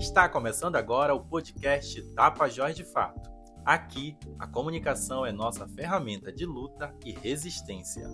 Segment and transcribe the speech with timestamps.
[0.00, 3.30] Está começando agora o podcast Tapajós de Fato.
[3.62, 8.08] Aqui, a comunicação é nossa ferramenta de luta e resistência.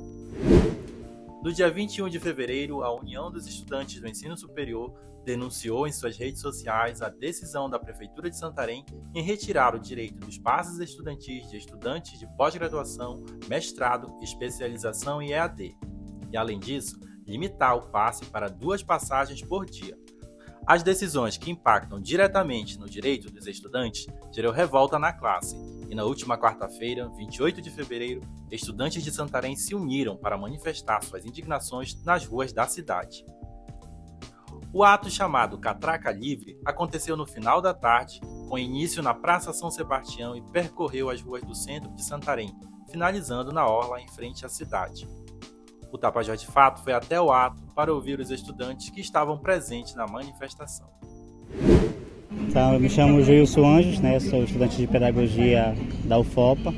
[1.44, 6.16] No dia 21 de fevereiro, a União dos Estudantes do Ensino Superior denunciou em suas
[6.16, 11.48] redes sociais a decisão da Prefeitura de Santarém em retirar o direito dos passes estudantis
[11.48, 15.78] de estudantes de pós-graduação, mestrado, especialização e EAD.
[16.32, 19.96] E, além disso, limitar o passe para duas passagens por dia.
[20.66, 25.56] As decisões que impactam diretamente no direito dos estudantes gerou revolta na classe,
[25.88, 28.20] e na última quarta-feira, 28 de fevereiro,
[28.50, 33.24] estudantes de Santarém se uniram para manifestar suas indignações nas ruas da cidade.
[34.72, 39.70] O ato chamado Catraca Livre aconteceu no final da tarde, com início na Praça São
[39.70, 42.52] Sebastião e percorreu as ruas do centro de Santarém,
[42.90, 45.08] finalizando na orla em frente à cidade.
[45.92, 49.94] O Tapajós de Fato foi até o ato para ouvir os estudantes que estavam presentes
[49.94, 50.86] na manifestação.
[52.48, 56.72] Então, eu me chamo Gilson Anjos, né, sou estudante de pedagogia da UFOPA.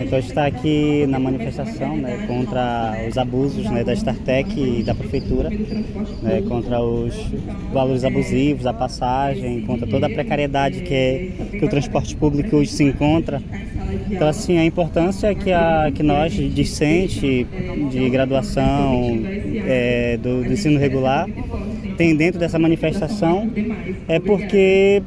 [0.00, 5.50] Então, está aqui na manifestação né, contra os abusos né, da StarTech e da Prefeitura,
[5.50, 7.14] né, contra os
[7.72, 12.72] valores abusivos, a passagem, contra toda a precariedade que, é, que o transporte público hoje
[12.72, 13.40] se encontra.
[14.10, 17.46] Então, assim, a importância que, a, que nós, discente
[17.90, 19.20] de graduação
[19.66, 21.28] é, do, do ensino regular,
[21.96, 23.50] tem dentro dessa manifestação
[24.08, 25.02] é porque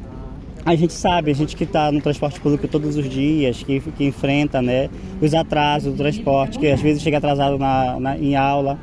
[0.64, 4.04] a gente sabe, a gente que está no transporte público todos os dias, que, que
[4.04, 8.78] enfrenta né, os atrasos do transporte, que às vezes chega atrasado na, na, em aula,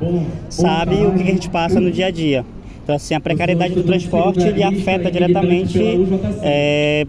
[0.48, 2.44] sabe o que a gente passa no dia a dia.
[2.82, 5.80] Então, assim, a precariedade do transporte ele afeta diretamente
[6.42, 7.06] é,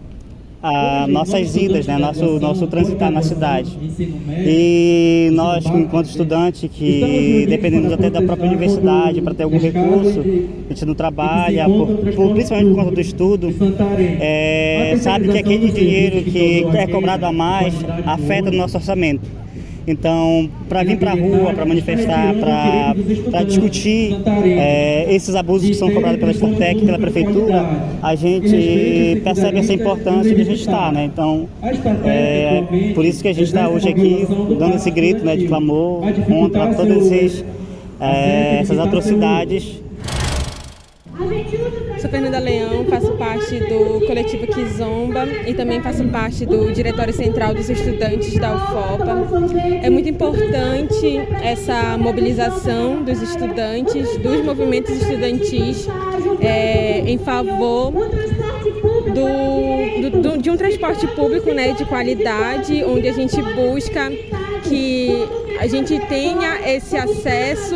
[0.62, 3.76] a nossas idas, né, nosso, nosso transitar na cidade.
[4.00, 10.72] E nós, enquanto estudante, que dependendo até da própria universidade para ter algum recurso, a
[10.72, 13.54] gente não trabalha, por, por, principalmente por conta do estudo,
[14.20, 19.47] é, sabe que aquele dinheiro que é cobrado a mais afeta o nosso orçamento.
[19.90, 25.90] Então, para vir para a rua, para manifestar, para discutir é, esses abusos que são
[25.90, 27.66] cobrados pela Startec, pela Prefeitura,
[28.02, 31.04] a gente percebe essa importância que a gente está, né?
[31.04, 31.48] Então,
[32.04, 34.26] é por isso que a gente está hoje aqui
[34.58, 37.44] dando esse grito né, de clamor contra todas esses,
[37.98, 39.87] é, essas atrocidades
[42.00, 47.52] Sou Fernanda Leão, faço parte do coletivo Kizomba e também faço parte do Diretório Central
[47.52, 49.26] dos Estudantes da UFOPA.
[49.82, 55.88] É muito importante essa mobilização dos estudantes, dos movimentos estudantis
[56.40, 57.92] é, em favor
[59.08, 64.10] do, do, do, de um transporte público né, de qualidade, onde a gente busca
[64.68, 65.26] que
[65.58, 67.74] a gente tenha esse acesso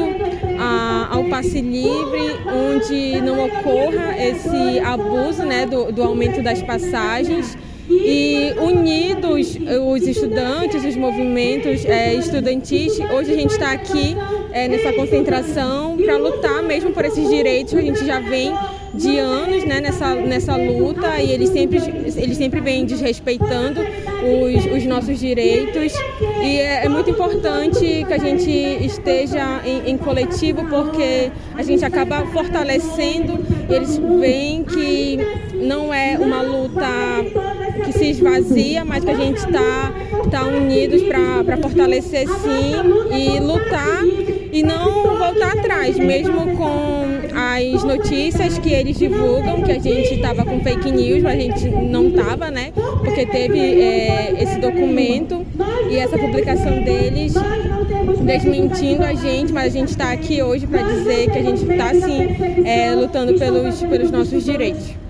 [0.59, 7.57] a, ao passe livre, onde não ocorra esse abuso né, do, do aumento das passagens.
[7.91, 14.17] E unidos os estudantes, os movimentos é, estudantis, hoje a gente está aqui
[14.53, 18.55] é, nessa concentração para lutar mesmo por esses direitos que a gente já vem
[18.95, 21.79] de anos né, nessa, nessa luta e eles sempre,
[22.17, 25.93] eles sempre vêm desrespeitando os, os nossos direitos.
[26.43, 31.85] E é, é, muito importante que a gente esteja em, em, coletivo porque a gente
[31.85, 33.39] acaba fortalecendo,
[33.69, 35.19] eles veem que
[35.55, 36.87] não é uma luta
[37.85, 39.93] que se esvazia, mas que a gente está
[40.31, 42.75] tá unidos para fortalecer sim
[43.17, 44.03] e lutar
[44.53, 45.02] e não
[45.83, 47.03] atrás, mesmo com
[47.35, 51.69] as notícias que eles divulgam, que a gente estava com fake news, mas a gente
[51.69, 52.73] não estava, né?
[52.73, 55.45] Porque teve é, esse documento
[55.91, 57.35] e essa publicação deles
[58.25, 61.93] desmentindo a gente, mas a gente está aqui hoje para dizer que a gente está
[61.95, 65.03] sim é, lutando pelos, pelos nossos direitos.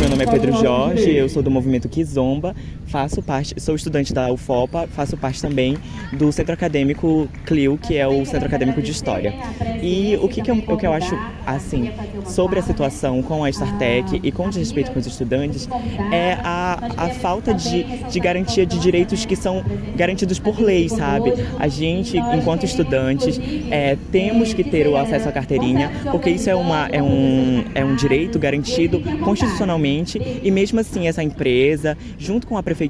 [0.00, 2.56] Meu nome é Pedro Jorge, eu sou do movimento Kizomba,
[2.96, 5.76] faço parte, sou estudante da UFOPA, faço parte também
[6.14, 9.34] do Centro Acadêmico CLIO, que é o Centro Acadêmico de História.
[9.82, 11.14] E o que, que, eu, o que eu acho,
[11.46, 11.90] assim,
[12.24, 15.68] sobre a situação com a StarTech e com desrespeito com os estudantes
[16.10, 19.62] é a, a falta de, de garantia de direitos que são
[19.94, 21.34] garantidos por lei, sabe?
[21.58, 23.38] A gente, enquanto estudantes,
[23.70, 27.84] é, temos que ter o acesso à carteirinha, porque isso é, uma, é, um, é
[27.84, 32.85] um direito garantido constitucionalmente e mesmo assim essa empresa, junto com a prefeitura,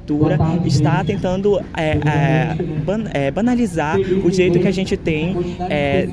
[0.65, 2.55] está tentando é, é,
[2.85, 5.37] ban, é, banalizar o direito que a gente tem
[5.69, 6.09] é,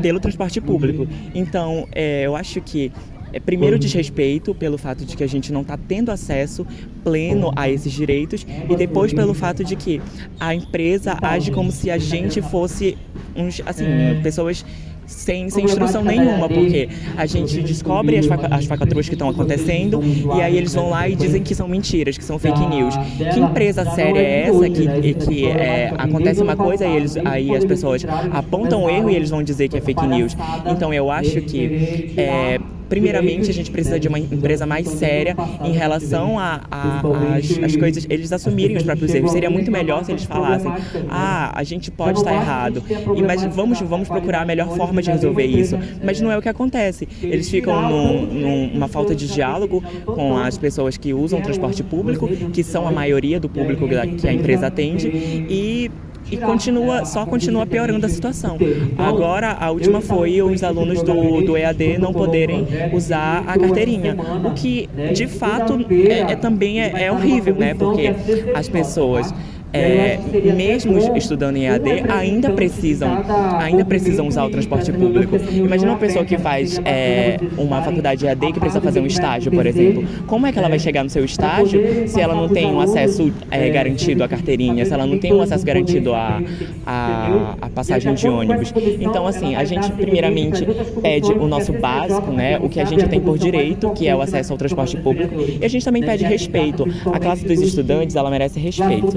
[0.00, 1.06] pelo transporte público.
[1.34, 2.92] Então, eu acho que
[3.34, 6.64] é, primeiro desrespeito pelo fato de que a gente não está tendo acesso
[7.02, 10.00] pleno a esses direitos e depois pelo fato de que
[10.38, 12.96] a empresa age como se a gente fosse
[13.34, 13.84] uns, assim,
[14.22, 14.64] pessoas
[15.06, 18.66] sem, sem instrução nenhuma, porque a gente descobre as, faca, as
[19.08, 20.00] que estão acontecendo
[20.36, 22.94] e aí eles vão lá e dizem que são mentiras, que são fake news.
[23.32, 27.64] Que empresa séria é essa que, que é, acontece uma coisa e eles, aí as
[27.64, 30.36] pessoas apontam o erro e eles vão dizer que é fake news?
[30.66, 32.58] Então eu acho que é,
[32.88, 37.00] primeiramente, a gente precisa de uma empresa mais séria em relação a, a,
[37.36, 39.32] as, as, coisas, eles assumirem os próprios erros.
[39.32, 40.72] Seria muito melhor se eles falassem,
[41.08, 42.82] ah, a gente pode estar errado,
[43.16, 45.78] e, mas vamos, vamos procurar a melhor forma de resolver isso.
[46.02, 47.08] Mas não é o que acontece.
[47.22, 52.28] Eles ficam num, numa falta de diálogo com as pessoas que usam o transporte público,
[52.52, 53.88] que são a maioria do público
[54.18, 55.90] que a empresa atende, e
[56.30, 58.56] e continua, só continua piorando a situação.
[58.98, 64.52] Agora, a última foi os alunos do, do EAD não poderem usar a carteirinha, o
[64.52, 67.74] que de fato é, é também é, é horrível, né?
[67.74, 68.14] Porque
[68.54, 69.32] as pessoas
[69.74, 70.18] é,
[70.54, 73.24] mesmo estudando em EAD, ainda precisam,
[73.58, 75.36] ainda precisam usar o transporte público.
[75.52, 79.50] Imagina uma pessoa que faz é, uma faculdade de EAD que precisa fazer um estágio,
[79.50, 80.04] por exemplo.
[80.28, 83.32] Como é que ela vai chegar no seu estágio se ela não tem um acesso
[83.50, 86.40] é, garantido à carteirinha, se ela não tem um acesso garantido à,
[86.86, 88.72] à, à passagem de ônibus?
[89.00, 90.64] Então, assim, a gente primeiramente
[91.02, 94.20] pede o nosso básico, né, o que a gente tem por direito, que é o
[94.20, 96.86] acesso ao transporte público, e a gente também pede respeito.
[97.12, 99.16] A classe dos estudantes, ela merece respeito.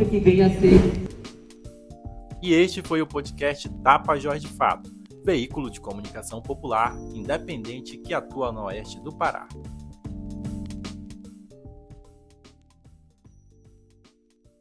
[2.41, 4.89] E este foi o podcast Tapa Jorge Fato,
[5.25, 9.47] veículo de comunicação popular independente que atua no oeste do Pará.